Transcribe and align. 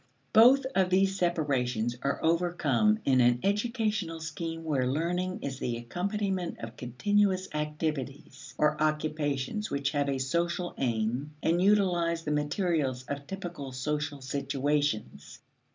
Both 0.33 0.65
of 0.73 0.89
these 0.89 1.15
separations 1.15 1.95
are 2.01 2.19
overcome 2.25 2.97
in 3.05 3.21
an 3.21 3.39
educational 3.43 4.19
scheme 4.19 4.63
where 4.63 4.87
learning 4.91 5.43
is 5.43 5.59
the 5.59 5.77
accompaniment 5.77 6.57
of 6.57 6.75
continuous 6.75 7.47
activities 7.53 8.55
or 8.57 8.81
occupations 8.81 9.69
which 9.69 9.91
have 9.91 10.09
a 10.09 10.17
social 10.17 10.73
aim 10.79 11.35
and 11.43 11.61
utilize 11.61 12.23
the 12.23 12.31
materials 12.31 13.03
of 13.03 13.27
typical 13.27 13.71
social 13.73 14.21
situations. 14.21 15.39